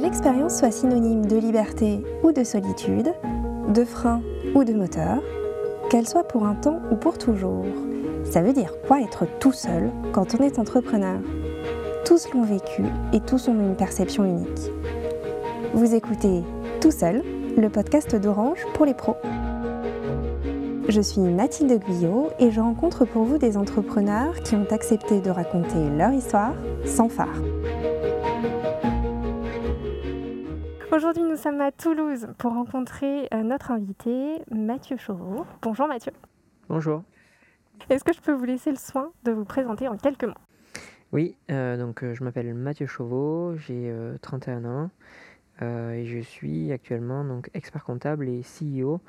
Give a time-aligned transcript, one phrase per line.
[0.00, 3.12] l'expérience soit synonyme de liberté ou de solitude,
[3.68, 4.22] de frein
[4.54, 5.22] ou de moteur,
[5.90, 7.66] qu'elle soit pour un temps ou pour toujours,
[8.24, 11.18] ça veut dire quoi être tout seul quand on est entrepreneur?
[12.04, 14.70] Tous l'ont vécu et tous ont une perception unique.
[15.74, 16.42] Vous écoutez
[16.80, 17.22] Tout seul,
[17.56, 19.16] le podcast d'Orange pour les pros.
[20.88, 25.30] Je suis Mathilde Guyot et je rencontre pour vous des entrepreneurs qui ont accepté de
[25.30, 27.49] raconter leur histoire sans phare.
[30.92, 35.46] Aujourd'hui, nous sommes à Toulouse pour rencontrer euh, notre invité, Mathieu Chauveau.
[35.62, 36.10] Bonjour Mathieu.
[36.68, 37.04] Bonjour.
[37.88, 40.34] Est-ce que je peux vous laisser le soin de vous présenter en quelques mots?
[41.12, 44.90] Oui, euh, donc euh, je m'appelle Mathieu Chauveau, j'ai 31 ans
[45.62, 49.00] et je suis actuellement donc expert comptable et CEO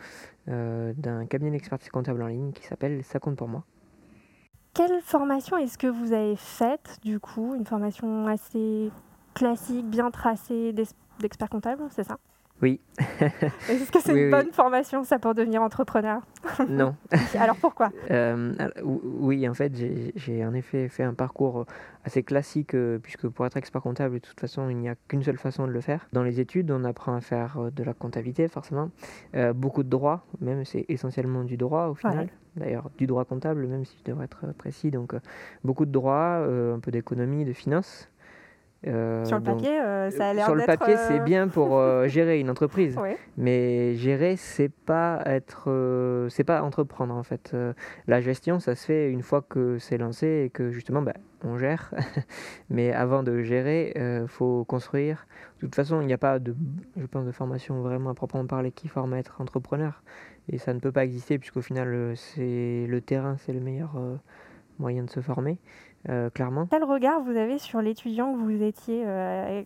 [0.46, 3.64] d'un cabinet d'expertise comptable en ligne qui s'appelle Ça compte pour moi.
[4.76, 7.56] Quelle formation est-ce que vous avez faite du coup?
[7.56, 8.92] Une formation assez
[9.34, 10.74] classique, bien tracée,
[11.20, 12.18] d'expert comptable, c'est ça?
[12.62, 12.80] Oui.
[13.70, 16.22] Est-ce que c'est une bonne formation, ça, pour devenir entrepreneur?
[16.70, 16.96] Non.
[17.40, 17.90] alors pourquoi?
[18.12, 19.74] Euh, Oui, en fait,
[20.16, 21.66] j'ai en effet fait un parcours
[22.06, 25.24] assez classique, euh, puisque pour être expert comptable, de toute façon, il n'y a qu'une
[25.24, 26.08] seule façon de le faire.
[26.14, 28.90] Dans les études, on apprend à faire euh, de la comptabilité, forcément.
[29.56, 32.30] beaucoup de droit, même c'est essentiellement du droit au final.
[32.58, 34.92] D'ailleurs, du droit comptable, même si je devrais être précis.
[34.92, 35.16] Donc,
[35.64, 38.10] beaucoup de droit, un peu d'économie, de finance.
[38.88, 41.80] Euh, sur le papier, euh, ça a l'air Sur le papier, c'est euh, bien pour
[42.08, 42.98] gérer une entreprise.
[43.38, 47.56] Mais gérer, c'est pas être, c'est pas entreprendre en fait.
[48.08, 51.58] la gestion, ça se fait une fois que c'est lancé et que justement, bah, on
[51.58, 51.94] gère.
[52.70, 55.28] Mais avant de gérer, il faut construire.
[55.58, 56.56] De toute façon, il n'y a pas de,
[56.98, 60.02] je pense, de formation vraiment à proprement parler qui forme à être entrepreneur.
[60.50, 63.92] Et ça ne peut pas exister puisqu'au final, c'est le terrain, c'est le meilleur
[64.80, 65.60] moyen de se former.
[66.10, 66.68] Euh, clairement.
[66.70, 69.62] Quel regard vous avez sur l'étudiant que vous étiez euh,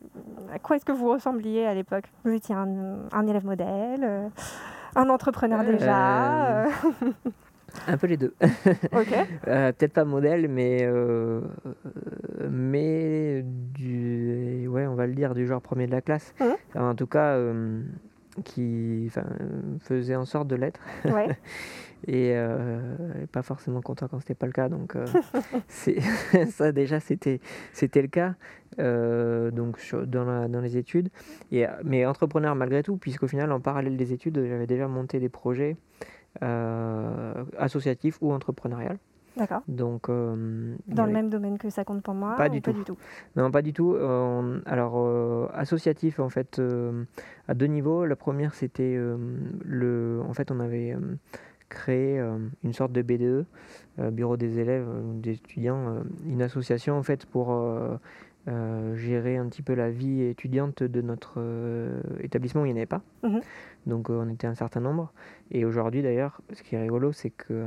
[0.53, 2.05] À quoi est-ce que vous ressembliez à l'époque?
[2.23, 4.27] Vous étiez un, élève modèle, euh,
[4.95, 6.65] un entrepreneur déjà
[7.87, 8.33] Un peu les deux.
[9.45, 10.87] Peut-être pas modèle, mais,
[12.49, 16.33] mais du, ouais, on va le dire, du genre premier de la classe.
[16.39, 16.79] Mmh.
[16.79, 17.37] en tout cas,
[18.43, 19.09] qui
[19.79, 20.81] faisait en sorte de l'être.
[22.09, 24.69] Euh, et, pas forcément content quand c'était pas le cas.
[24.69, 25.05] Donc euh,
[26.49, 27.39] ça déjà c'était
[27.73, 28.35] c'était le cas
[28.79, 31.09] euh, donc dans, dans les études.
[31.51, 35.29] Et, mais entrepreneur malgré tout, puisqu'au final en parallèle des études, j'avais déjà monté des
[35.29, 35.77] projets
[37.57, 38.97] associatifs ou entrepreneuriales.
[39.37, 39.63] D'accord.
[39.67, 42.73] Donc, Dans le même domaine que ça compte pour moi Pas, du, tout.
[43.35, 43.97] Non, pas du tout.
[44.65, 46.61] alors, associatif, en fait,
[47.47, 48.05] à deux niveaux.
[48.05, 48.97] La première, c'était
[49.65, 50.21] le.
[50.27, 50.95] En fait, on avait
[51.75, 52.19] créé
[52.63, 53.45] une sorte de BDE,
[54.11, 57.51] Bureau des élèves, des étudiants, une association, en fait, pour
[58.47, 62.73] euh, gérer un petit peu la vie étudiante de notre euh, établissement où il n'y
[62.73, 63.01] en avait pas.
[63.23, 63.41] Mhm.
[63.87, 65.11] Donc euh, on était un certain nombre.
[65.49, 67.65] Et aujourd'hui d'ailleurs, ce qui est rigolo, c'est que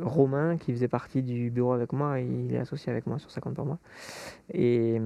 [0.00, 3.54] Romain, qui faisait partie du bureau avec moi, il est associé avec moi sur 50
[3.54, 3.78] pour moi.
[4.54, 4.98] Et,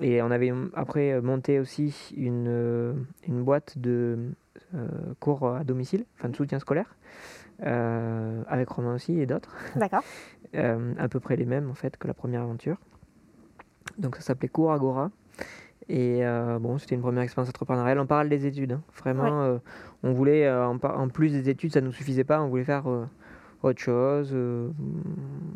[0.00, 4.30] et on avait après monté aussi une, une boîte de
[5.20, 6.94] cours à domicile, enfin de soutien scolaire.
[7.60, 9.54] Avec Romain aussi et d'autres.
[9.76, 10.02] D'accord.
[10.54, 12.76] à peu près les mêmes en fait que la première aventure.
[13.98, 15.10] Donc ça s'appelait Cours Agora.
[15.88, 17.98] Et euh, bon, c'était une première expérience entrepreneuriale.
[17.98, 18.72] On parle des études.
[18.72, 18.82] Hein.
[18.98, 19.58] Vraiment, euh,
[20.02, 22.40] on voulait, euh, en, plus des études, ça ne nous suffisait pas.
[22.40, 22.84] On voulait faire
[23.62, 24.36] autre chose.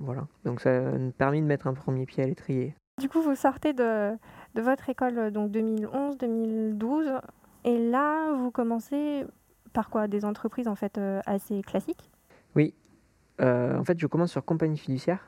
[0.00, 0.26] voilà.
[0.44, 0.82] Donc ça a
[1.16, 2.74] permis de mettre un premier pied à l'étrier.
[3.00, 4.12] Du coup, vous sortez de,
[4.54, 7.20] de votre école donc 2011-2012.
[7.64, 9.24] Et là, vous commencez
[9.76, 12.10] par quoi Des entreprises en fait assez classiques
[12.56, 12.74] Oui.
[13.40, 15.20] en fait, je commence sur compagnie fiduciaire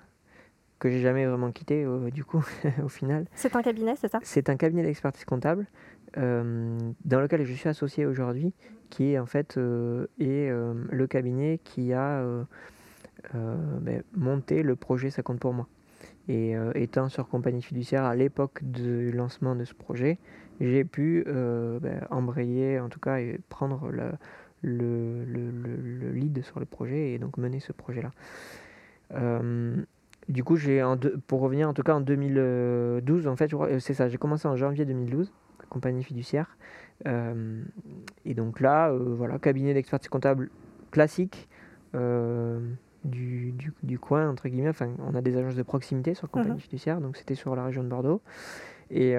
[0.79, 2.45] que j'ai jamais vraiment quitté euh, du coup
[2.83, 3.27] au final.
[3.35, 5.67] C'est un cabinet, c'est ça C'est un cabinet d'expertise comptable
[6.17, 8.53] euh, dans lequel je suis associé aujourd'hui,
[8.91, 12.25] qui est en fait euh, est, le cabinet qui a
[13.35, 15.67] ben, monté le projet Ça compte pour moi.
[16.29, 20.19] Et étant sur compagnie fiduciaire à l'époque du lancement de ce projet,
[20.61, 24.13] j'ai pu ben, embrayer, en tout cas, et prendre le,
[24.63, 28.11] le, le, le, lead sur le projet et donc mener ce projet-là.
[30.29, 30.85] Du coup, j'ai
[31.27, 34.57] pour revenir en tout cas en 2012, en fait, euh, c'est ça, j'ai commencé en
[34.57, 35.33] janvier 2012,
[35.71, 36.59] compagnie fiduciaire.
[37.07, 37.63] Euh,
[38.27, 40.51] et donc là, euh, voilà, cabinet d'expertise comptable
[40.91, 41.49] classique
[43.05, 44.69] du, du, coin, entre guillemets.
[44.69, 46.61] Enfin, on a des agences de proximité sur compagnie mhm.
[46.61, 48.21] fiduciaire, donc c'était sur la région de Bordeaux.
[48.91, 49.15] Et,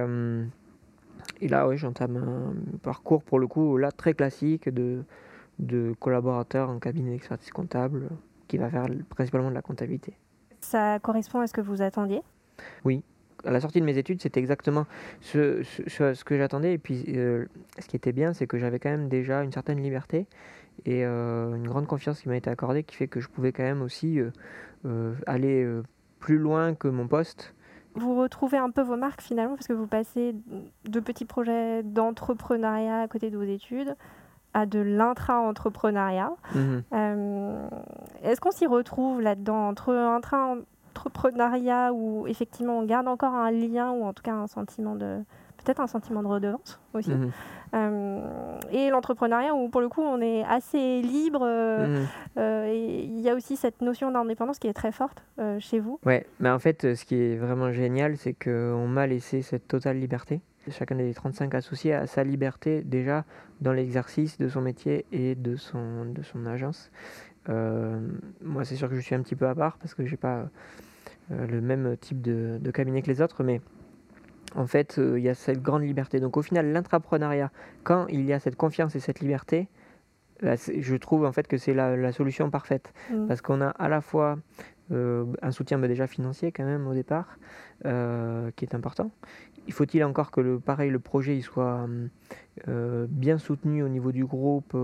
[1.41, 2.53] et là, oui, j'entame un
[2.83, 5.03] parcours pour le coup, là, très classique de,
[5.59, 8.09] de collaborateur en cabinet d'expertise comptable
[8.47, 10.13] qui va faire principalement de la comptabilité.
[10.61, 12.21] Ça correspond à ce que vous attendiez?
[12.83, 13.03] Oui,
[13.45, 14.85] à la sortie de mes études, c'était exactement
[15.21, 16.73] ce, ce, ce que j'attendais.
[16.73, 20.25] Et puis, ce qui était bien, c'est que j'avais quand même déjà une certaine liberté
[20.85, 23.81] et une grande confiance qui m'a été accordée, qui fait que je pouvais quand même
[23.81, 24.19] aussi
[25.27, 25.67] aller
[26.19, 27.53] plus loin que mon poste
[27.95, 30.35] vous retrouvez un peu vos marques finalement parce que vous passez
[30.85, 33.95] de petits projets d'entrepreneuriat à côté de vos études
[34.53, 36.31] à de l'intra-entrepreneuriat.
[36.55, 36.83] Mhm.
[36.93, 37.67] Euh,
[38.23, 44.03] est-ce qu'on s'y retrouve là-dedans entre intra-entrepreneuriat où effectivement on garde encore un lien ou
[44.03, 45.19] en tout cas un sentiment de
[45.63, 47.11] peut-être un sentiment de redevance aussi.
[47.11, 47.31] Mhm.
[47.75, 51.41] Euh, et l'entrepreneuriat où pour le coup on est assez libre.
[51.43, 52.05] Euh,
[52.37, 52.67] mhm.
[52.67, 55.23] et il y a aussi cette notion d'indépendance qui est très forte
[55.59, 55.99] chez vous.
[56.05, 59.99] Ouais, mais en fait ce qui est vraiment génial c'est qu'on m'a laissé cette totale
[59.99, 60.41] liberté.
[60.69, 63.25] Chacun des 35 associés a sa liberté déjà
[63.61, 66.91] dans l'exercice de son métier et de son, de son agence.
[67.47, 70.49] moi c'est sûr que je suis un petit peu à part parce que j'ai pas
[71.29, 73.61] le même type de, de cabinet que les autres, mais
[74.55, 76.19] en fait, euh, il y a cette grande liberté.
[76.19, 77.51] Donc au final, l'intrapreneuriat,
[77.83, 79.67] quand il y a cette confiance et cette liberté,
[80.41, 82.93] bah, je trouve en fait que c'est la, solution parfaite.
[83.11, 83.27] Mm.
[83.27, 84.37] Parce qu'on a à la fois
[84.91, 87.37] euh, un soutien bah, déjà financier quand même au départ,
[87.85, 89.11] euh, qui est important.
[89.67, 91.87] Il faut-il encore que le pareil le projet il soit
[92.65, 94.75] bien soutenu au niveau du groupe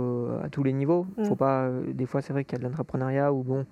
[0.43, 1.07] à tous les niveaux?
[1.17, 1.25] Mm.
[1.25, 1.69] Faut pas.
[1.93, 3.65] des fois c'est vrai qu'il y a de l'entrepreneuriat où bon,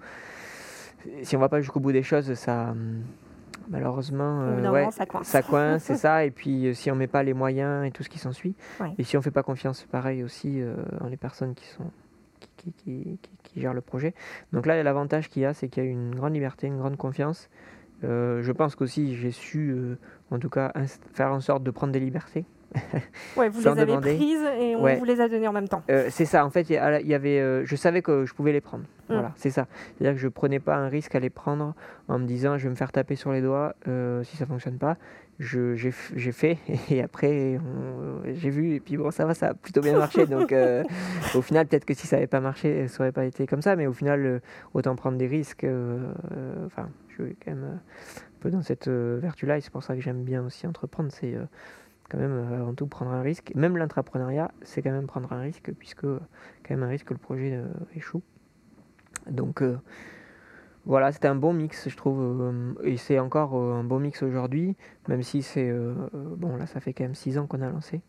[1.22, 2.74] si on va pas jusqu'au bout des choses, ça
[3.70, 5.84] malheureusement, euh, ça coince.
[5.84, 6.26] c'est ça.
[6.26, 8.56] Et puis, euh, si on met pas les moyens et tout ce qui s'ensuit,
[8.98, 11.92] et si on fait pas confiance, pareil aussi, euh, dans les personnes qui sont
[12.58, 14.14] qui, qui, qui, gèrent le projet.
[14.52, 16.98] Donc là, l'avantage qu'il y a, c'est qu'il y a une grande liberté, une grande
[16.98, 17.50] confiance.
[18.02, 19.76] je pense qu'aussi, j'ai su,
[20.32, 20.74] en tout cas,
[21.14, 22.46] faire en sorte de prendre des libertés.
[23.38, 25.84] ouais, vous les avez prises et on vous les a données en même temps.
[25.90, 28.62] Euh, c'est ça, en fait, il y avait, euh, je savais que je pouvais les
[28.62, 28.84] prendre.
[29.10, 29.14] Mm.
[29.14, 29.68] Voilà, c'est ça.
[29.98, 31.74] C'est-à-dire que je prenais pas un risque à les prendre
[32.08, 34.78] en me disant je vais me faire taper sur les doigts euh, si ça fonctionne
[34.78, 34.98] pas.
[35.40, 35.92] J'ai
[36.32, 36.58] fait
[36.90, 37.60] et après
[38.34, 40.26] j'ai vu et puis bon, ça va, ça a plutôt bien marché.
[40.26, 40.54] donc
[41.36, 43.76] au final, peut-être que si ça n'avait pas marché, ça aurait pas été comme ça,
[43.76, 44.42] mais au final,
[44.74, 45.66] autant prendre des risques.
[46.66, 47.82] Enfin, je suis quand même un
[48.40, 51.12] peu dans cette vertu-là et c'est pour ça que j'aime bien aussi entreprendre.
[51.12, 51.36] C'est
[52.14, 53.52] quand même euh, avant tout prendre un risque.
[53.56, 57.20] Même l'intrapreneuriat, c'est quand même prendre un risque, puisque quand même un risque que le
[57.20, 57.66] projet euh,
[57.96, 58.22] échoue.
[59.30, 59.78] Donc euh,
[60.86, 64.76] voilà, c'était un bon mix, je trouve, et c'est encore un bon mix aujourd'hui,
[65.08, 65.72] même si c'est
[66.14, 68.02] bon là, ça fait quand même six ans qu'on a lancé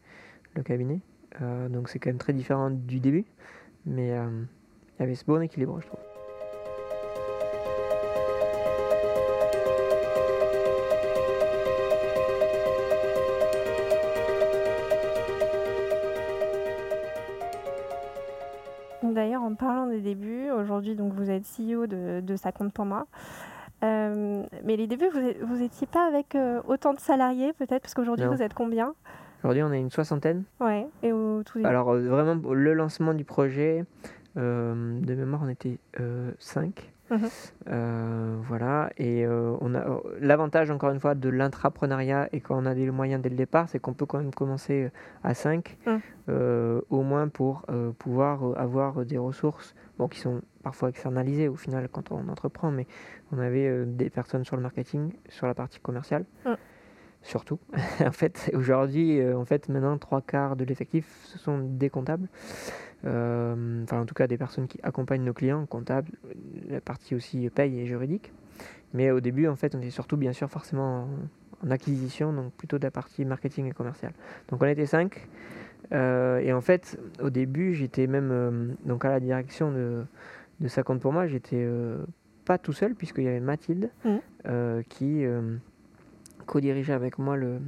[0.54, 1.00] le cabinet,
[1.40, 3.24] donc c'est quand même très différent du début,
[3.86, 6.00] mais il y avait ce bon équilibre, je trouve.
[19.54, 20.50] parlant des débuts.
[20.50, 23.06] Aujourd'hui, donc, vous êtes CEO de, de Ça pour moi.
[23.82, 25.08] Euh, mais les débuts,
[25.42, 28.94] vous n'étiez pas avec euh, autant de salariés, peut-être, parce qu'aujourd'hui, vous êtes combien?
[29.42, 30.44] Aujourd'hui, on est une soixantaine.
[30.60, 31.68] Ouais, et au tout début?
[31.68, 33.84] Alors, euh, vraiment, le lancement du projet,
[34.36, 35.78] de mémoire, on était
[36.38, 36.92] 5.
[37.68, 39.84] Euh, voilà, et euh, on a
[40.20, 43.68] l'avantage encore une fois de l'intrapreneuriat et quand on a des moyens dès le départ,
[43.68, 44.90] c'est qu'on peut quand même commencer
[45.22, 46.00] à 5 mhm.
[46.28, 47.66] euh, au moins pour
[47.98, 52.86] pouvoir avoir des ressources bon, qui sont parfois externalisées au final quand on entreprend, mais
[53.32, 56.24] on avait des personnes sur le marketing, sur la partie commerciale.
[56.44, 56.56] Mhm.
[57.22, 57.58] Surtout.
[58.00, 62.28] en fait, aujourd'hui, en fait, maintenant, trois quarts de l'effectif, ce sont des comptables.
[63.06, 66.12] Euh, enfin en tout cas des personnes qui accompagnent nos clients, comptables,
[66.68, 68.32] la partie aussi paye et juridique.
[68.92, 71.08] Mais au début, en fait, on était surtout bien sûr forcément
[71.62, 74.12] en, acquisition, donc plutôt de la partie marketing et commercial.
[74.48, 75.28] Donc on était cinq.
[75.92, 80.04] Euh, et en fait, au début, j'étais même euh, donc à la direction de,
[80.60, 81.26] de Ça compte pour moi.
[81.26, 81.66] J'étais
[82.44, 84.82] pas tout seul, puisqu'il y avait Mathilde mmh.
[84.88, 85.24] qui
[86.46, 87.58] co-dirigeait avec moi le,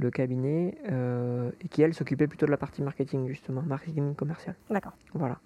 [0.00, 4.54] le cabinet euh, et qui elle s'occupait plutôt de la partie marketing justement, marketing commercial.
[4.70, 4.92] D'accord.
[5.14, 5.38] Voilà.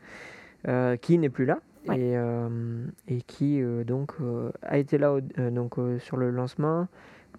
[0.66, 1.58] Euh, qui n'est plus là
[1.92, 4.14] et, euh, et, qui donc
[4.62, 6.88] a été là donc sur le lancement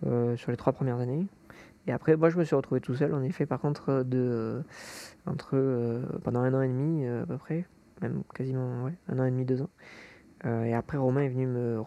[0.04, 1.26] sur les trois premières années.
[1.88, 4.64] Et après, moi, je me suis retrouvé tout seul, en effet, par contre, de,
[5.28, 7.66] entre, pendant un an et demi, à peu près,
[8.02, 9.70] même quasiment ouais, un an et demi, deux ans.
[10.44, 11.80] et après, Romain est venu me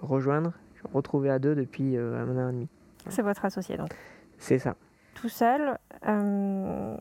[0.00, 2.68] rejoindre, je me retrouver à deux depuis un an et demi.
[3.08, 3.94] C'est votre associé, donc
[4.42, 4.74] c'est ça.
[5.14, 5.78] Tout seul.
[6.06, 6.96] Euh,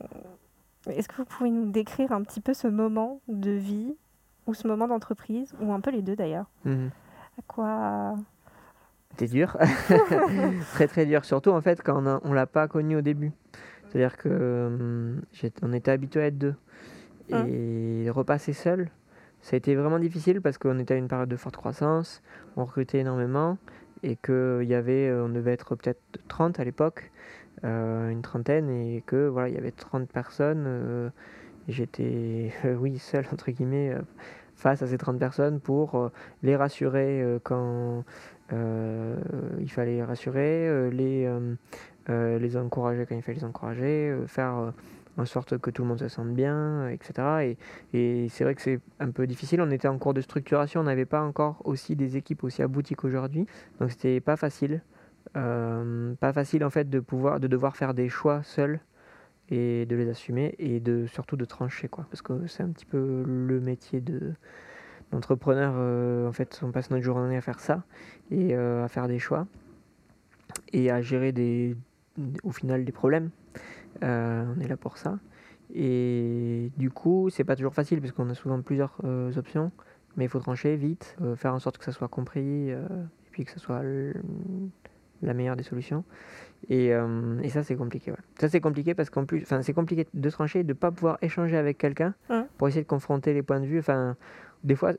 [0.87, 3.95] est-ce que vous pouvez nous décrire un petit peu ce moment de vie
[4.47, 6.89] ou ce moment d'entreprise, ou un peu les deux d'ailleurs mhm.
[7.37, 8.15] À quoi
[9.11, 9.57] C'était dur.
[10.73, 11.25] très très dur.
[11.25, 13.31] Surtout en fait quand on ne l'a pas connu au début.
[13.87, 15.19] C'est-à-dire qu'on euh,
[15.61, 16.55] on était habitué à être deux.
[17.31, 17.45] Hein.
[17.47, 18.89] Et repasser seul,
[19.41, 22.21] ça a été vraiment difficile parce qu'on était à une période de forte croissance,
[22.55, 23.57] on recrutait énormément
[24.03, 27.11] et qu'il y avait, on devait être peut-être 30 à l'époque,
[27.63, 31.11] une trentaine, et que voilà, il y avait 30 personnes.
[31.67, 33.95] J'étais, oui, seul entre guillemets
[34.55, 36.11] face à ces 30 personnes pour
[36.43, 38.03] les rassurer quand
[38.51, 41.29] il fallait les rassurer, les,
[42.09, 44.73] les encourager quand il fallait les encourager, faire
[45.17, 47.55] en sorte que tout le monde se sente bien, etc.
[47.93, 49.61] Et, c'est vrai que c'est un peu difficile.
[49.61, 52.95] On était en cours de structuration, on n'avait pas encore aussi des équipes aussi abouties
[52.95, 53.45] qu'aujourd'hui,
[53.79, 54.81] donc c'était pas facile.
[55.37, 58.79] Euh, pas facile en fait de pouvoir, de devoir faire des choix seul
[59.49, 62.85] et de les assumer et de surtout de trancher quoi, parce que c'est un petit
[62.85, 64.33] peu le métier de
[65.11, 65.73] d'entrepreneur.
[65.75, 67.83] Euh, en fait, on passe notre journée à faire ça
[68.31, 69.45] et euh, à faire des choix
[70.73, 71.75] et à gérer des,
[72.43, 73.29] au final des problèmes.
[74.03, 75.19] Euh, on est là pour ça.
[75.73, 79.71] Et du coup, c'est pas toujours facile parce qu'on a souvent plusieurs euh, options,
[80.17, 82.77] mais il faut trancher vite, euh, faire en sorte que ça soit compris et
[83.31, 83.81] puis que ce soit
[85.21, 86.03] la meilleure des solutions.
[86.69, 88.11] Et, et ça, c'est compliqué.
[88.39, 91.17] Ça, c'est compliqué parce qu'en plus, c'est compliqué de trancher et de ne pas pouvoir
[91.21, 92.13] échanger avec quelqu'un
[92.57, 93.79] pour essayer de confronter les points de vue.
[93.79, 94.17] Enfin,
[94.63, 94.93] des fois,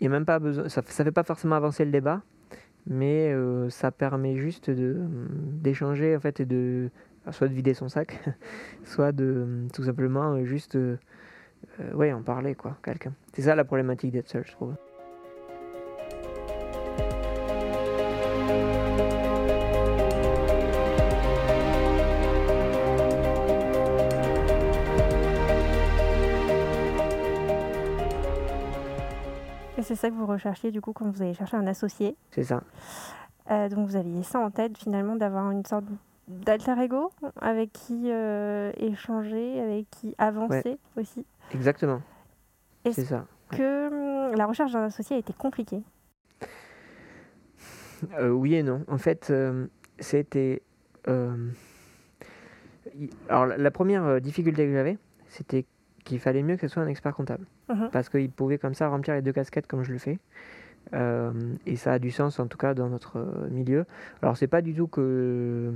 [0.00, 2.20] il a même pas besoin, ça ne fait pas forcément avancer le débat,
[2.86, 3.34] mais
[3.70, 6.90] ça permet juste d'échanger en fait et de
[7.32, 8.20] soit de vider son sac,
[8.84, 10.98] soit de tout simplement euh, juste euh,
[11.80, 13.12] euh, ouais, en parler, quoi, quelqu'un.
[13.32, 14.74] C'est ça la problématique d'être seul, je trouve.
[29.76, 32.16] Et c'est ça que vous recherchiez du coup quand vous allez chercher un associé?
[32.30, 32.62] C'est ça.
[33.48, 35.84] donc vous aviez ça en tête finalement d'avoir une sorte
[36.28, 41.24] d'alter ego avec qui euh, échanger, avec qui avancer aussi.
[41.52, 42.00] Exactement.
[42.90, 43.26] C'est ça.
[43.50, 43.88] que
[44.30, 45.82] hum, la recherche d'un associé a été compliquée?
[48.18, 48.84] Euh, Oui et non.
[48.88, 49.66] En fait, euh,
[49.98, 50.62] c'était.
[53.28, 55.64] alors, la première difficulté que j'avais, c'était
[56.04, 57.46] qu'il fallait mieux que ce soit un expert comptable.
[57.68, 57.88] Mhm.
[57.90, 60.18] Parce qu'il pouvait comme ça remplir les deux casquettes comme je le fais.
[61.66, 63.86] et ça a du sens en tout cas dans notre milieu.
[64.20, 65.72] Alors c'est pas du tout que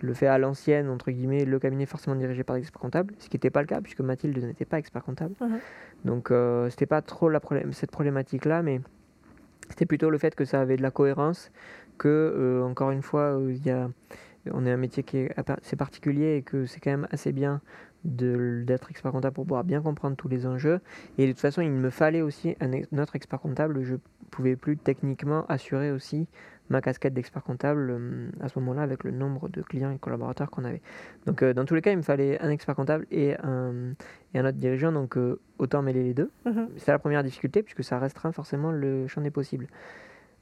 [0.00, 3.14] je le fais à l'ancienne, entre guillemets, le cabinet forcément dirigé par des experts comptables,
[3.18, 5.34] ce qui n'était pas le cas puisque Mathilde n'était pas expert comptable.
[5.40, 5.58] Mhm.
[6.04, 7.40] Donc euh, c'était pas trop la
[7.72, 8.80] cette problématique-là, mais
[9.70, 11.50] c'était plutôt le fait que ça avait de la cohérence,
[11.98, 13.88] que euh, encore une fois, euh, il y a,
[14.52, 17.60] on est un métier qui est assez particulier et que c'est quand même assez bien
[18.04, 20.80] d'être expert comptable pour pouvoir bien comprendre tous les enjeux.
[21.18, 23.82] Et de toute façon, il me fallait aussi un, autre expert comptable.
[23.82, 23.96] Je
[24.26, 26.26] pouvais plus techniquement assurer aussi
[26.68, 30.50] ma casquette d'expert comptable euh, à ce moment-là avec le nombre de clients et collaborateurs
[30.50, 30.82] qu'on avait.
[31.26, 33.92] Donc euh, dans tous les cas, il me fallait un expert comptable et un,
[34.34, 36.30] et un autre dirigeant, donc euh, autant mêler les deux.
[36.44, 36.70] Mhm.
[36.76, 39.68] C'est la première difficulté puisque ça restreint forcément le champ des possibles.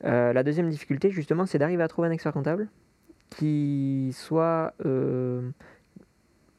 [0.03, 2.69] la deuxième difficulté, justement, c'est d'arriver à trouver un expert comptable
[3.31, 4.75] qui soit,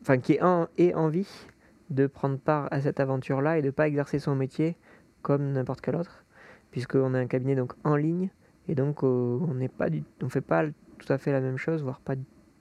[0.01, 0.41] enfin, qui ait,
[0.77, 1.47] ait envie
[1.89, 4.75] de prendre part à cette aventure-là et de ne pas exercer son métier
[5.21, 6.24] comme n'importe quel autre,
[6.75, 8.29] puisqu'on a un cabinet donc en ligne
[8.67, 9.87] et donc, euh, on n'est pas
[10.21, 10.65] on fait pas
[10.97, 12.15] tout à fait la même chose, voire pas,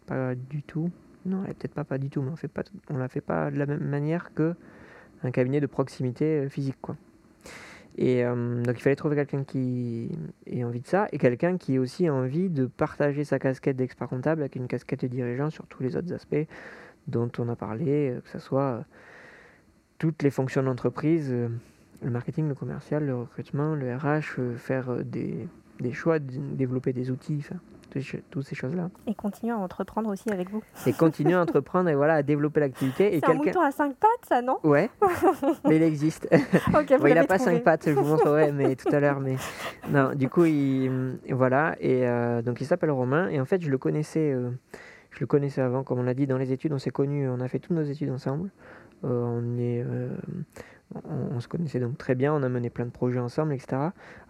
[0.06, 0.88] pas du tout.
[1.26, 3.56] Non, peut-être pas pas du tout, mais on fait pas, on la fait pas de
[3.56, 4.54] la même manière que
[5.22, 6.96] un cabinet de proximité euh, physique, quoi.
[7.96, 10.10] Et euh, donc, il fallait trouver quelqu'un qui
[10.46, 14.08] ait envie de ça et quelqu'un qui ait aussi envie de partager sa casquette d'expert
[14.08, 16.46] comptable avec une casquette de dirigeant sur tous les autres aspects
[17.06, 18.84] dont on a parlé, que ce soit
[19.98, 21.34] toutes les fonctions d'entreprise,
[22.04, 25.48] le marketing, le commercial, le recrutement, le RH, faire des
[25.80, 27.44] des choix, développer des outils,
[28.30, 28.90] toutes ces choses-là.
[29.06, 30.62] Et continuer à entreprendre aussi avec vous.
[30.86, 33.20] Et continuer à entreprendre et voilà, à développer l'activité.
[33.20, 34.58] C'est un mouton à cinq pattes, ça, non?
[34.64, 34.90] Ouais,
[35.64, 36.28] mais il existe.
[36.32, 39.20] il n'a pas cinq pattes, je vous montrerai mais, tout à l'heure.
[39.20, 39.36] Mais
[39.90, 41.76] non, du coup, il, voilà.
[41.80, 43.28] Et euh, donc, il s'appelle Romain.
[43.28, 44.50] Et en fait, je le connaissais, euh,
[45.10, 46.72] je le connaissais avant, comme on l'a dit dans les études.
[46.72, 48.50] On s'est connus, on a fait toutes nos études ensemble.
[49.04, 49.84] Euh, on est
[51.04, 53.76] on, se connaissait donc très bien, on a mené plein de projets ensemble, etc.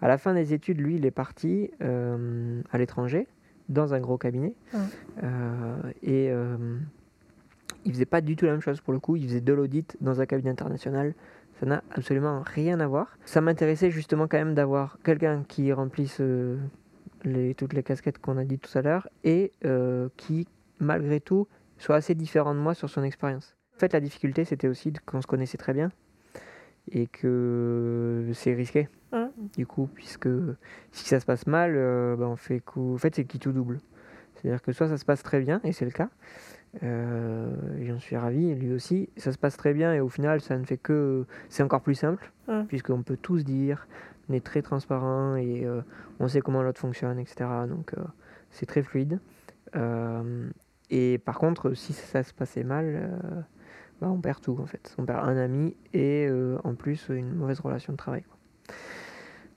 [0.01, 3.27] À la fin des études, lui, il est parti euh, à l'étranger,
[3.69, 4.53] dans un gros cabinet.
[5.23, 6.77] Euh, et euh,
[7.83, 9.15] il faisait pas du tout la même chose pour le coup.
[9.15, 11.13] Il faisait de l'audit dans un cabinet international.
[11.59, 13.17] Ça n'a absolument rien à voir.
[13.25, 16.21] Ça m'intéressait justement quand même d'avoir quelqu'un qui remplisse
[17.23, 19.53] les, toutes les casquettes qu'on a dit tout à l'heure et
[20.17, 20.47] qui,
[20.79, 23.55] malgré tout, soit assez différent de moi sur son expérience.
[23.77, 25.91] En fait, la difficulté, c'était aussi qu'on se connaissait très bien
[26.91, 28.89] et que c'est risqué.
[29.55, 30.27] Du coup, puisque
[30.91, 32.95] si ça se passe mal, euh, ben on fait coup.
[32.95, 33.79] En fait, c'est qui tout double.
[34.35, 36.09] C'est-à-dire que soit ça se passe très bien, et c'est le cas,
[36.83, 37.49] euh,
[37.83, 40.65] j'en suis ravi, lui aussi, ça se passe très bien, et au final, ça ne
[40.65, 41.25] fait que.
[41.47, 43.87] C'est encore plus simple, hein puisqu'on peut tous dire
[44.27, 45.67] on est très transparent et
[46.19, 47.45] on sait comment l'autre fonctionne, etc.
[47.69, 47.93] Donc
[48.49, 49.19] c'est très fluide.
[50.89, 53.45] et par contre, si ça se passait mal,
[54.01, 54.95] bah, on perd tout en fait.
[54.97, 56.27] On perd un ami et
[56.63, 58.23] en plus une mauvaise relation de travail.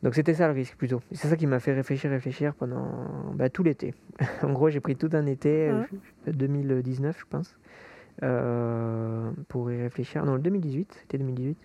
[0.03, 1.01] Donc c'était ça le risque plutôt.
[1.13, 3.95] C'est ça qui m'a fait réfléchir, réfléchir pendant bah, tout l'été.
[4.43, 5.73] en gros, j'ai pris tout un été,
[6.27, 7.57] 2019 je pense,
[8.23, 10.25] euh, pour y réfléchir.
[10.25, 11.59] Non, le 2018, c'était 2018.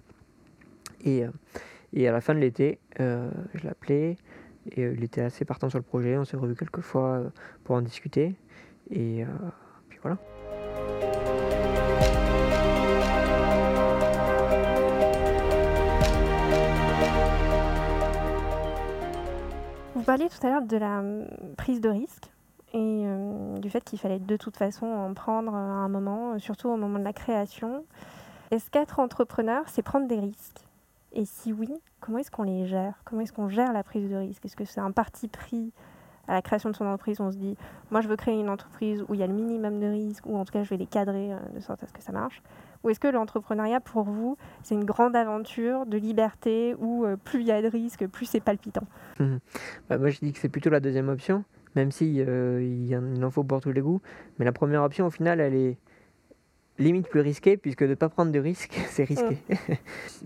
[1.05, 1.29] Et, euh,
[1.93, 4.17] et à la fin de l'été, euh, je l'appelais
[4.71, 6.17] et il était assez partant sur le projet.
[6.17, 7.21] On s'est revu quelques fois
[7.63, 8.33] pour en discuter.
[8.89, 9.25] Et
[9.89, 10.17] puis voilà.
[20.03, 22.25] Vous parliez tout à l'heure de la hum, prise de risque
[22.73, 26.67] et euh, du fait qu'il fallait de toute façon en prendre à un moment, surtout
[26.67, 27.85] au moment de la création.
[28.51, 30.59] Est-ce qu'être entrepreneur, c'est prendre des risques?
[31.13, 31.69] Et si oui,
[32.01, 32.95] comment est-ce qu'on les gère?
[33.05, 34.43] Comment est-ce qu'on gère la prise de risque?
[34.43, 35.71] Est-ce que c'est un parti pris?
[36.27, 37.55] À la création de son entreprise On se dit,
[37.89, 40.35] moi je veux créer une entreprise où il y a le minimum de risques, ou
[40.35, 42.43] en tout cas je vais les cadrer euh, de sorte à ce que ça marche
[42.83, 47.41] ou est-ce que l'entrepreneuriat, pour vous, c'est une grande aventure de liberté où euh, plus
[47.41, 48.85] il y a de risques, plus c'est palpitant
[49.19, 49.37] mmh.
[49.89, 53.31] bah, Moi, je dis que c'est plutôt la deuxième option, même si euh, il, en
[53.31, 54.01] faut pour tous les goûts.
[54.37, 55.77] Mais la première option, au final, elle est
[56.79, 59.37] limite plus risquée, puisque de ne pas prendre de risques, c'est risqué.
[59.47, 59.73] Mmh.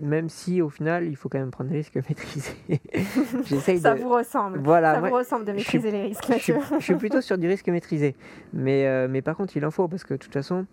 [0.00, 3.78] même si, au final, il faut quand même prendre des risques maîtrisés.
[3.78, 4.58] ça vous ressemble.
[4.58, 7.68] Voilà, ça vous ressemble de maîtriser les risques, je, je, suis plutôt sur du risque
[7.68, 8.16] maîtrisé.
[8.52, 10.66] Mais, euh, mais par contre, il en faut, parce que de toute façon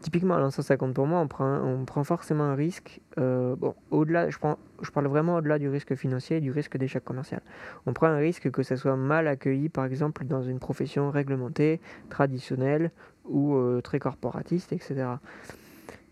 [0.00, 3.00] Typiquement, à compte pour moi, on prend, on prend forcément un risque.
[3.18, 7.42] Euh, bon, au-delà, je, parle vraiment au-delà du risque financier et du risque d'échec commercial.
[7.84, 11.80] On prend un risque que ça soit mal accueilli, par exemple, dans une profession réglementée,
[12.08, 12.92] traditionnelle
[13.26, 15.06] ou euh, très corporatiste, etc.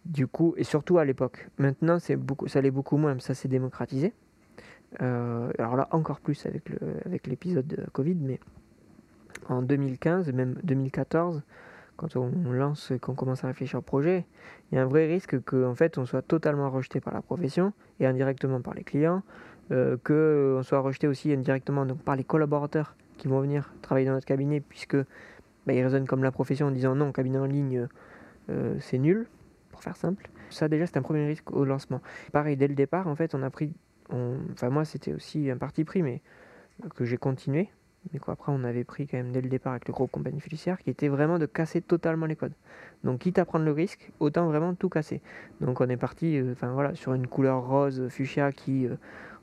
[0.05, 1.49] Du coup, et surtout à l'époque.
[1.57, 4.13] Maintenant, c'est beaucoup, ça l'est beaucoup moins, ça s'est démocratisé.
[5.01, 8.39] Euh, alors là, encore plus avec, l'épisode de Covid, mais
[9.49, 11.43] en 2015, même 2014,
[11.99, 14.25] quand on lance qu'on commence à réfléchir au projet,
[14.71, 17.73] il y a un vrai risque qu'en fait on soit totalement rejeté par la profession
[17.99, 19.25] et indirectement par les clients,
[19.73, 24.13] euh, qu'on soit rejeté aussi indirectement donc, par les collaborateurs qui vont venir travailler dans
[24.13, 24.97] notre cabinet puisque
[25.67, 27.89] bah, ils raisonnent comme la profession en disant non, cabinet en ligne
[28.49, 29.27] euh, c'est nul,
[29.71, 30.31] pour faire simple.
[30.51, 32.01] Ça déjà c'est un premier risque au lancement.
[32.33, 33.75] Pareil, dès le départ en fait on a pris,
[34.09, 36.23] enfin moi c'était aussi un parti pris mais
[36.95, 37.71] que j'ai continué
[38.13, 40.41] mais quoi, après, on avait pris quand même dès le départ avec le groupe compagnie
[40.41, 42.53] fiduciaire qui était vraiment de casser totalement les codes.
[43.05, 45.21] Donc, quitte à prendre le risque, autant vraiment tout casser.
[45.61, 48.97] Donc, on est parti euh, voilà, sur une couleur rose fuchsia qui euh,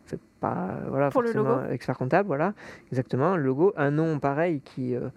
[0.06, 2.28] fait pas voilà, Pour forcément le expert comptable.
[2.28, 2.54] Voilà,
[2.92, 3.36] exactement.
[3.36, 4.96] Le logo, un nom pareil qui.
[4.96, 5.10] Euh,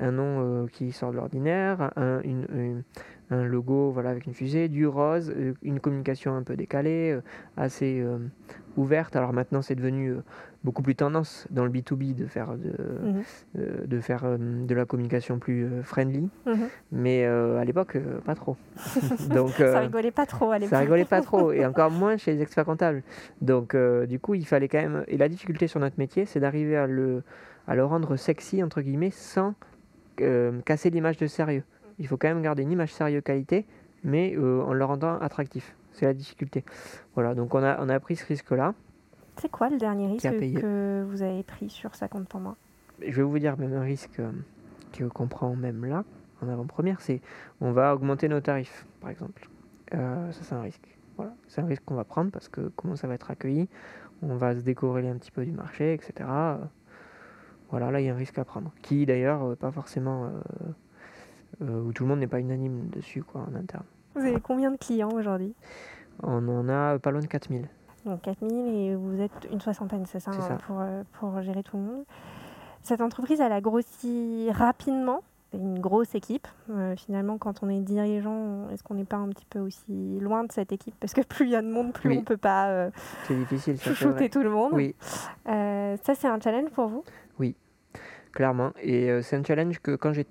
[0.00, 2.84] un nom qui sort de l'ordinaire, un, une,
[3.30, 7.18] un logo voilà, avec une fusée, du rose, une communication un peu décalée,
[7.56, 8.06] assez
[8.76, 9.16] ouverte.
[9.16, 10.14] Alors maintenant, c'est devenu
[10.64, 13.22] beaucoup plus tendance dans le B2B de faire de, mhm.
[13.58, 16.68] euh, de, faire euh, de la communication plus euh, friendly, mhm.
[16.92, 18.56] mais à l'époque, pas trop.
[19.30, 20.70] Donc, ça rigolait pas trop à l'époque.
[20.70, 23.02] Ça rigolait pas trop, et encore moins chez les experts comptables.
[23.40, 23.76] Donc,
[24.08, 25.04] du coup, il fallait quand même.
[25.08, 27.22] Et la difficulté sur notre métier, c'est d'arriver à le,
[27.66, 29.54] à le rendre sexy, entre guillemets, sans
[30.64, 31.62] casser l'image de sérieux.
[32.00, 33.66] Il faut quand même garder une image sérieux qualité,
[34.02, 35.76] mais en le rendant attractif.
[35.92, 36.64] C'est la difficulté.
[37.14, 38.74] Voilà, donc on a, on a pris ce risque-là.
[39.40, 42.56] C'est quoi le dernier risque que vous avez pris sur ça compte pour moi
[43.00, 46.04] Je vais vous dire même un risque euh, qu'on prend même là,
[46.42, 47.20] en avant-première, c'est
[47.60, 49.48] on va augmenter nos tarifs, par exemple.
[49.94, 50.98] Euh, ça, c'est un risque.
[51.16, 51.34] Voilà.
[51.46, 53.68] C'est un risque qu'on va prendre parce que comment ça va être accueilli,
[54.22, 56.28] on va se décorréler un petit peu du marché, etc.
[57.70, 58.72] Voilà, là, il y a un risque à prendre.
[58.82, 60.30] Qui, d'ailleurs, euh, pas forcément...
[61.60, 63.84] où tout le monde n'est pas unanime dessus, quoi, en interne.
[64.14, 65.54] Vous avez combien de clients aujourd'hui?
[66.22, 67.68] On en a pas loin de 4000
[68.04, 71.76] donc 4000 et vous êtes une soixantaine, c'est ça, hein, pour, euh, pour, gérer tout
[71.76, 72.04] le monde.
[72.82, 76.46] Cette entreprise, elle a grossi rapidement, c'est une grosse équipe.
[76.70, 80.44] Euh, finalement, quand on est dirigeant, est-ce qu'on n'est pas un petit peu aussi loin
[80.44, 80.94] de cette équipe?
[81.00, 82.90] Parce que plus il y a de monde, plus on ne peut pas euh,
[83.28, 84.72] difficile, chouchouter tout le monde.
[84.72, 84.94] Oui.
[85.46, 87.04] ça, c'est un challenge pour vous?
[87.38, 87.56] Oui,
[88.32, 88.72] clairement.
[88.80, 90.26] Et c'est un challenge que quand j'ai...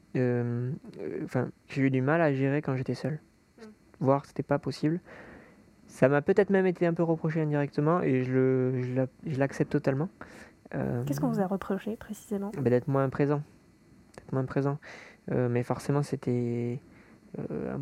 [1.24, 3.14] Enfin, j'ai eu du mal à gérer quand j'étais seul.
[3.58, 3.62] Mm.
[4.00, 5.00] Voir, c'était pas possible.
[5.98, 10.10] Ça m'a peut-être même été un peu reproché indirectement et je, l'accepte totalement.
[10.76, 12.52] Euh, Qu'est-ce qu'on vous a reproché précisément?
[12.54, 13.42] ben, D'être moins présent.
[14.16, 14.78] D'être moins présent.
[15.32, 16.80] Euh, mais forcément, c'était
[17.40, 17.76] euh,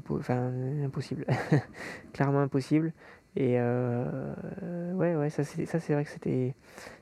[0.85, 1.25] impossible.
[2.13, 2.93] Clairement impossible.
[3.35, 6.55] Et ouais, ouais, ça c'est vrai que c'était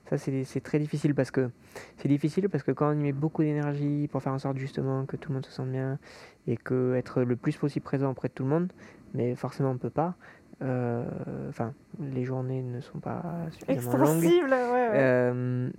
[0.09, 1.51] ça c'est très difficile parce que
[1.97, 5.05] c'est difficile parce que quand on y met beaucoup d'énergie pour faire en sorte justement
[5.05, 5.99] que tout le monde se sente bien
[6.47, 8.73] et que être le plus possible présent auprès de tout le monde,
[9.13, 10.15] mais forcément on peut pas.
[10.61, 14.23] Enfin, les journées ne sont pas suffisamment longues.
[14.23, 15.71] Ouais,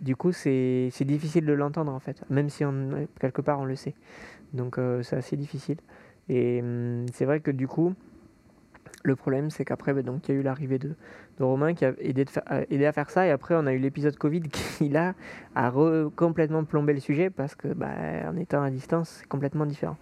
[0.00, 3.76] du coup, c'est difficile de l'entendre en fait, même si on, quelque part on le
[3.76, 3.94] sait.
[4.52, 5.78] Donc c'est assez difficile.
[6.28, 7.94] Et hum, c'est vrai que du coup,
[9.06, 10.94] le problème, c'est qu'après, bah, donc il y a eu l'arrivée de,
[11.38, 12.26] de, Romain qui a aidé,
[12.86, 13.26] à faire ça.
[13.26, 14.42] Et après, on a eu l'épisode Covid
[14.78, 15.14] qui, là,
[15.54, 15.72] a
[16.16, 17.88] complètement plombé le sujet parce que, bah,
[18.28, 19.96] en étant à distance, c'est complètement différent.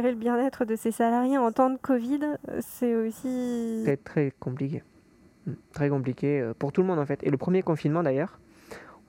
[0.00, 2.20] Gérer le bien-être de ses salariés en temps de Covid,
[2.60, 3.82] c'est aussi...
[3.84, 4.82] C'est très compliqué.
[5.74, 7.22] Très compliqué euh, pour tout le monde en fait.
[7.22, 8.38] Et le premier confinement d'ailleurs,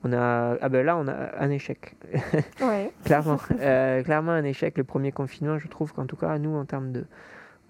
[0.04, 1.96] on a ah ben là on a un échec.
[2.60, 2.92] Ouais.
[3.06, 4.76] clairement, euh, clairement un échec.
[4.76, 7.06] Le premier confinement, je trouve qu'en tout cas nous en termes de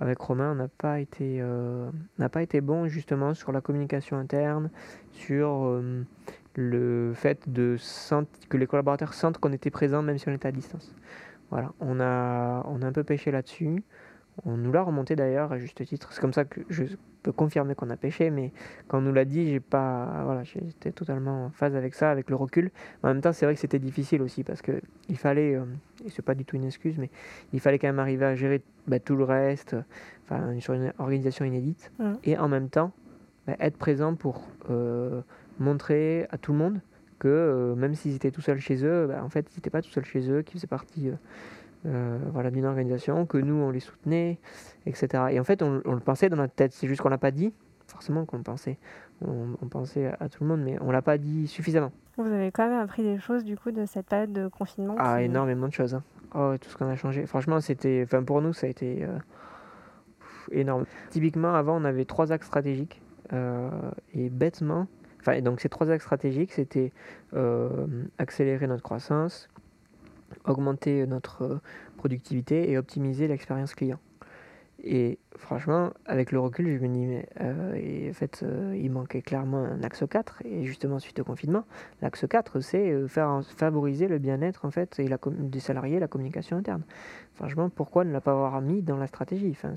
[0.01, 4.17] avec Romain, on n'a pas été euh, n'a pas été bon justement sur la communication
[4.17, 4.69] interne,
[5.13, 5.81] sur
[6.57, 7.77] le fait de
[8.49, 10.93] que les collaborateurs sentent qu'on était présent même si on était à distance.
[11.53, 13.85] Voilà, on a on a un peu pêché là-dessus.
[14.47, 16.11] On nous l'a remonté d'ailleurs à juste titre.
[16.11, 16.85] C'est comme ça que je
[17.23, 18.53] peux confirmer qu'on a pêché, mais
[18.89, 22.31] quand on nous l'a dit, j'ai pas, voilà, j'étais totalement en phase avec ça, avec
[22.31, 22.71] le recul.
[23.03, 25.67] En même temps, c'est vrai que c'était difficile aussi parce que il fallait, euh,
[26.07, 27.11] et c'est pas du tout une excuse, mais
[27.53, 29.77] il fallait quand même arriver à gérer bah, tout le reste,
[30.25, 32.13] enfin sur une organisation inédite, mmh.
[32.25, 32.93] et en même temps
[33.47, 35.21] bah, être présent pour euh,
[35.59, 36.81] montrer à tout le monde
[37.23, 39.81] que euh, même s'ils étaient tout seuls chez eux, bah, en fait, ils n'étaient pas
[39.81, 41.11] tout seuls chez eux, qu'ils faisaient partie
[41.87, 44.39] euh, voilà, d'une organisation, que nous on les soutenait,
[44.87, 45.25] etc.
[45.31, 47.53] Et en fait, on, le pensait dans notre tête, c'est juste qu'on l'a pas dit,
[47.87, 48.77] forcément qu'on le pensait.
[49.25, 51.93] On, pensait à, tout le monde, mais on l'a pas dit suffisamment.
[52.17, 55.23] Vous avez quand même appris des choses du coup de cette période de confinement Ah,
[55.23, 55.95] énormément de choses.
[55.95, 56.03] Hein.
[56.35, 57.25] Oh, tout ce qu'on a changé.
[57.27, 59.17] Franchement, c'était, enfin pour nous, ça a été euh,
[60.51, 60.87] énorme.
[61.11, 63.01] Typiquement, avant, on avait trois axes stratégiques
[63.33, 63.71] euh,
[64.13, 64.89] et bêtement,
[65.43, 66.93] donc ces trois axes stratégiques, c'était
[68.19, 69.49] accélérer notre croissance,
[70.45, 71.61] augmenter notre euh,
[71.97, 73.99] productivité et optimiser l'expérience client.
[74.85, 79.23] Et franchement, avec le recul, je me dis, mais euh, en fait, euh, il manquait
[79.23, 80.43] clairement un axe 4.
[80.45, 81.65] Et justement, suite au confinement,
[82.01, 86.09] l'axe 4, c'est euh, faire favoriser le bien-être en fait, et la des salariés, la
[86.09, 86.83] communication interne.
[87.37, 89.51] Franchement, pourquoi ne pas avoir mis dans la stratégie?
[89.53, 89.75] Enfin,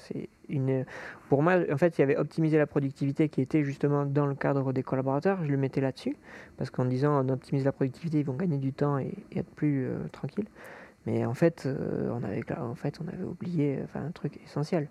[0.49, 0.85] une,
[1.29, 4.35] Pour moi, en fait, il y avait optimiser la productivité qui était justement dans le
[4.35, 5.43] cadre des collaborateurs.
[5.43, 6.17] Je le mettais là-dessus,
[6.57, 9.87] parce qu'en disant on optimise la productivité, ils vont gagner du temps et, être plus
[10.11, 10.47] tranquilles.
[11.05, 14.87] Mais en fait, euh, on avait, en fait, on avait oublié enfin, un truc essentiel.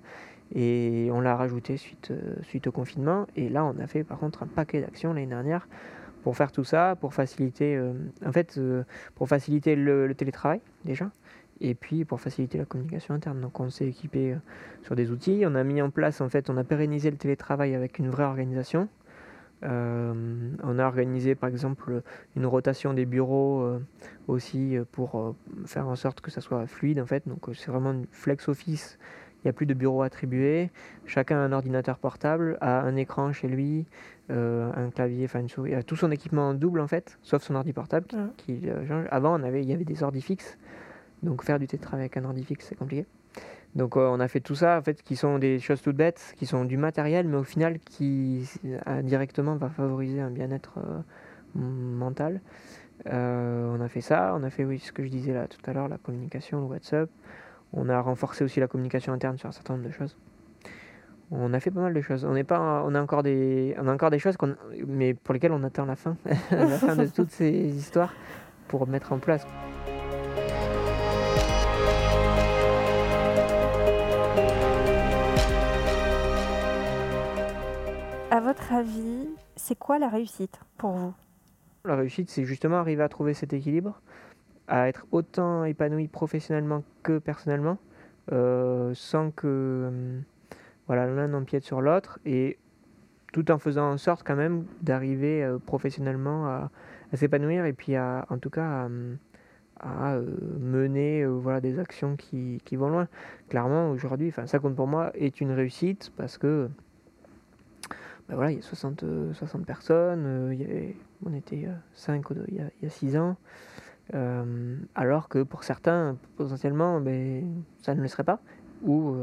[0.55, 3.27] Et on l'a rajouté suite, euh, suite au confinement.
[3.37, 5.67] Et là, on a fait par contre un paquet d'actions l'année dernière
[6.23, 7.93] pour faire tout ça, pour faciliter, euh,
[8.25, 8.59] en fait,
[9.15, 11.11] pour faciliter le, télétravail déjà,
[11.61, 13.41] et puis pour faciliter la communication interne.
[13.41, 14.37] Donc on s'est équipé
[14.83, 17.75] sur des outils, on a mis en place, en fait, on a pérennisé le télétravail
[17.75, 18.89] avec une vraie organisation.
[19.65, 22.03] Euh, on a organisé par exemple
[22.37, 23.79] une rotation des bureaux euh,
[24.29, 25.35] aussi euh, pour
[25.67, 27.27] faire en sorte que ça soit fluide en fait.
[27.27, 28.99] Donc c'est vraiment une flex office.
[29.43, 30.71] Il n'y a plus de bureaux attribués.
[31.07, 33.85] Chacun a un ordinateur portable, a un écran chez lui,
[34.31, 37.75] un clavier, enfin une souris, tout son équipement en double en fait, sauf son ordi
[37.75, 38.07] portable
[38.39, 39.05] qui, change.
[39.11, 40.57] Avant, on avait, il y avait des ordi fixes.
[41.23, 43.05] Donc faire du télétravail avec un ordi fixe, c'est compliqué.
[43.75, 46.47] Donc on a fait tout ça, en fait, qui sont des choses toutes bêtes, qui
[46.47, 48.49] sont du matériel, mais au final qui
[48.87, 51.01] indirectement va favoriser un bien-être euh,
[51.57, 52.41] mental.
[53.07, 55.59] Euh, on a fait ça, on a fait oui ce que je disais là tout
[55.69, 57.11] à l'heure, la communication, le WhatsApp.
[57.73, 60.17] On a renforcé aussi la communication interne sur un certain nombre de choses.
[61.33, 62.25] On a fait pas mal de choses.
[62.25, 64.37] On n'est pas, on a encore des, on a encore des choses,
[64.87, 66.17] mais pour lesquelles on attend la fin,
[66.53, 68.13] la fin de toutes ces histoires
[68.69, 69.45] pour mettre en place.
[78.65, 81.15] Votre avis, c'est quoi la réussite pour vous?
[81.85, 84.01] La réussite, c'est justement arriver à trouver cet équilibre,
[84.69, 87.77] à être autant épanoui professionnellement que personnellement,
[88.33, 90.21] euh, sans que euh,
[90.87, 92.59] voilà l'un n'empiète sur l'autre, et
[93.35, 96.71] tout en faisant en sorte quand même d'arriver euh, professionnellement à,
[97.13, 98.89] s'épanouir et puis à, en tout cas
[99.79, 100.19] à,
[100.59, 103.09] mener voilà, des actions qui, qui, vont loin.
[103.51, 106.71] Clairement, aujourd'hui, ça compte pour moi, est une réussite parce que
[108.29, 112.45] ben voilà, il y a 60, 60 euh, personnes, euh, y on était 5 euh,
[112.49, 113.37] il, y a, 6 ans,
[114.95, 118.41] alors que pour certains, potentiellement, ben, ça ne le serait pas.
[118.83, 119.15] Ou,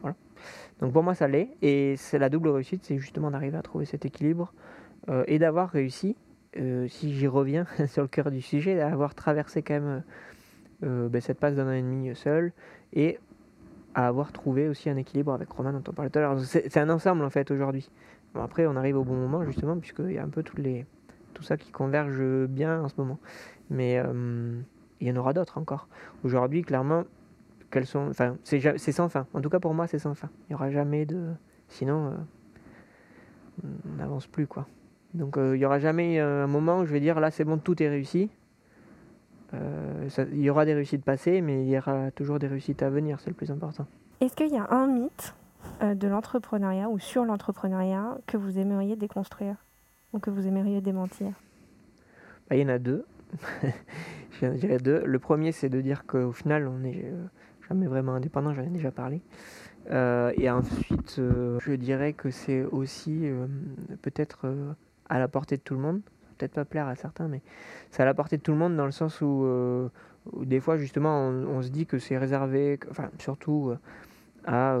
[0.00, 0.16] voilà.
[0.80, 3.84] Donc pour moi, ça l'est, et c'est la double réussite, c'est justement d'arriver à trouver
[3.84, 4.52] cet équilibre
[5.26, 6.16] et d'avoir réussi,
[6.54, 10.02] si j'y reviens sur le cœur du sujet, d'avoir traversé quand même
[10.82, 12.52] ben, cette passe d'un an et demi seul,
[13.96, 16.38] à avoir trouvé aussi un équilibre avec Romain dont on parlait tout à l'heure.
[16.38, 17.90] C'est un ensemble en fait aujourd'hui.
[18.34, 21.72] Après, on arrive au bon moment justement, puisqu'il y a un peu tout ça qui
[21.72, 23.18] converge bien en ce moment.
[23.70, 23.94] Mais
[25.00, 25.88] il y en aura d'autres encore.
[26.24, 27.04] Aujourd'hui, clairement,
[27.70, 29.26] quelles sont, enfin, c'est sans fin.
[29.32, 30.28] En tout cas, pour moi, c'est sans fin.
[30.42, 31.30] Il n'y aura jamais de.
[31.68, 32.12] Sinon,
[33.64, 34.66] on n'avance plus, quoi.
[35.14, 37.82] Donc, il n'y aura jamais un moment où je vais dire là, c'est bon, tout
[37.82, 38.28] est réussi.
[40.32, 43.20] Il y aura des réussites passées, mais il y aura toujours des réussites à venir,
[43.20, 43.86] c'est le plus important.
[44.20, 45.34] Est-ce qu'il y a un mythe
[45.82, 49.56] euh, de l'entrepreneuriat ou sur l'entrepreneuriat que vous aimeriez déconstruire
[50.12, 51.32] ou que vous aimeriez démentir?
[52.48, 53.04] Bah, Il y en a deux.
[54.40, 55.02] Je dirais deux.
[55.04, 57.26] Le premier, c'est de dire qu'au final, on n'est euh,
[57.68, 59.20] jamais vraiment indépendant, j'en ai déjà parlé.
[59.90, 63.28] Euh, et ensuite, je dirais que c'est aussi
[64.02, 64.46] peut-être
[65.08, 66.00] à la portée de tout le monde.
[66.38, 67.42] Peut-être pas plaire à certains, mais
[67.90, 69.46] c'est à la portée de tout le monde dans le sens où,
[70.42, 73.72] des fois, justement, on, se dit que c'est réservé, enfin, surtout
[74.44, 74.78] à,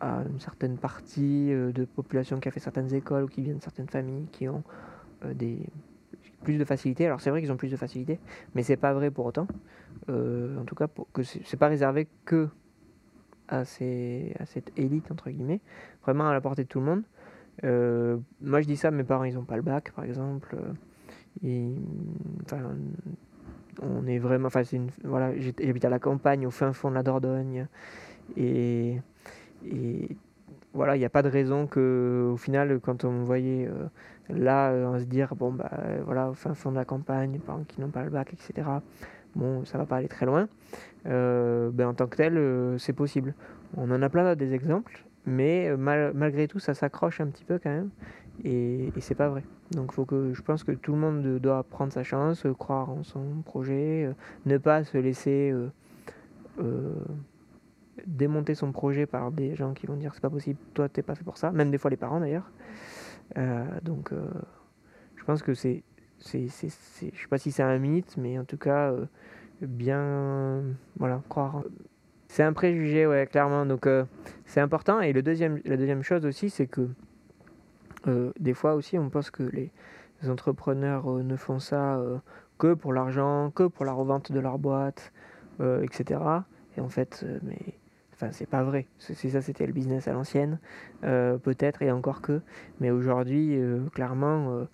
[0.00, 3.58] à une certaine partie euh, de population qui a fait certaines écoles ou qui viennent
[3.58, 4.62] de certaines familles qui ont
[5.24, 5.58] euh, des,
[6.42, 7.06] plus de facilité.
[7.06, 8.18] Alors c'est vrai qu'ils ont plus de facilité,
[8.54, 9.46] mais c'est pas vrai pour autant.
[10.08, 12.48] Euh, en tout cas, pour, que c'est pas réservé que
[13.48, 15.60] à, ces, à cette élite entre guillemets,
[16.02, 17.02] vraiment à la portée de tout le monde.
[17.62, 20.56] Moi je dis ça, mes parents ils ont pas le bac par exemple.
[22.44, 22.62] Enfin,
[23.82, 26.94] on est vraiment, enfin c'est une, voilà, j'habite à la campagne, au fin fond de
[26.94, 27.66] la Dordogne,
[28.36, 28.98] et
[30.72, 33.88] voilà, il n'y a pas de raison que, au final, quand on voyait euh,
[34.28, 35.70] là, euh, on se dire, bon, bah
[36.04, 38.68] voilà, au fin fond de la campagne, par qui n'ont pas le bac, etc.,
[39.34, 40.48] bon, ça va pas aller très loin.
[41.06, 43.34] Euh, ben, en tant que tel, c'est possible.
[43.76, 47.70] On en a plein des exemples, mais malgré tout, ça s'accroche un petit peu quand
[47.70, 47.90] même,
[48.44, 49.44] et, et c'est pas vrai.
[49.72, 53.02] Donc, faut que, je pense que tout le monde doit prendre sa chance, croire en
[53.02, 54.10] son projet,
[54.46, 55.54] ne pas se laisser
[58.06, 61.14] démonter son projet par des gens qui vont dire c'est pas possible, toi t'es pas
[61.14, 62.50] fait pour ça, même des fois les parents d'ailleurs.
[63.38, 64.28] Euh, donc euh,
[65.16, 65.82] je pense que c'est,
[66.18, 66.70] c'est, c'est,
[67.14, 69.06] je sais pas si c'est un mythe, mais en tout cas euh,
[69.60, 70.62] bien,
[70.98, 71.62] voilà, croire.
[72.32, 73.66] C'est un préjugé, ouais, clairement.
[73.66, 73.88] Donc
[74.46, 75.00] c'est important.
[75.00, 76.88] Et la deuxième chose aussi, c'est que
[78.38, 79.72] des fois aussi on pense que les
[80.28, 82.00] entrepreneurs ne font ça
[82.58, 85.12] que pour l'argent, que pour la revente de leur boîte,
[85.58, 86.20] etc.
[86.76, 87.58] Et en fait, mais
[88.20, 88.86] Enfin, c'est pas vrai.
[88.98, 90.58] C'est ça, c'était le business à l'ancienne,
[91.04, 92.42] euh, peut-être, et encore que.
[92.78, 94.66] Mais aujourd'hui, euh, clairement,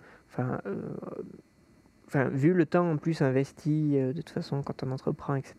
[0.43, 5.55] euh, vu le temps en plus investi, de toute façon, quand on entreprend, etc.,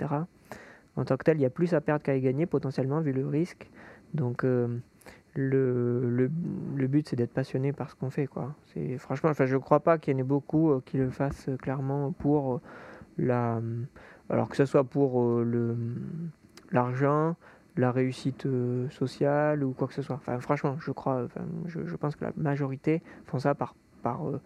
[0.98, 3.26] en tant que tel, il y a plus à perdre qu'à gagner, potentiellement, vu le
[3.26, 3.70] risque.
[4.14, 4.80] Donc, le,
[5.34, 6.30] le,
[6.76, 8.54] le, but, c'est d'être passionné par ce qu'on fait, quoi.
[8.98, 12.60] Franchement, enfin, je crois pas qu'il y en ait beaucoup qui le fassent clairement pour
[13.16, 13.60] la.
[14.30, 15.76] Alors que ce soit pour le
[16.72, 17.36] l'argent,
[17.76, 20.16] la réussite euh, sociale ou quoi que ce soit.
[20.16, 21.28] Enfin, franchement, je crois,
[21.66, 24.40] je, pense que la majorité font ça par, par euh,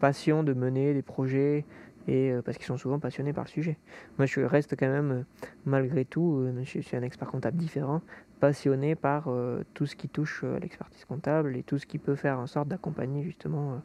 [0.00, 1.64] passion de mener des projets
[2.08, 3.78] et euh, parce qu'ils sont souvent passionnés par le sujet.
[4.16, 5.24] Moi, je reste quand même,
[5.64, 8.02] malgré tout, je suis un expert comptable différent,
[8.40, 9.28] passionné par
[9.74, 12.68] tout ce qui touche à l'expertise comptable et tout ce qui peut faire en sorte
[12.68, 13.80] d'accompagner justement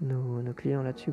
[0.00, 1.12] nos, clients là-dessus.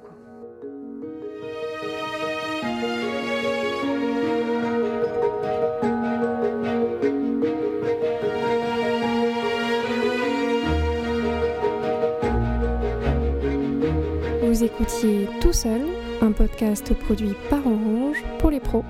[14.41, 15.81] Vous écoutiez Tout seul,
[16.21, 18.83] un podcast produit par Orange pour les pros.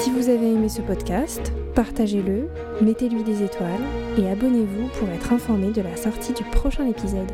[0.00, 2.48] Si vous avez aimé ce podcast, partagez-le,
[2.80, 3.68] mettez-lui des étoiles
[4.18, 7.30] et abonnez-vous pour être informé de la sortie du prochain épisode.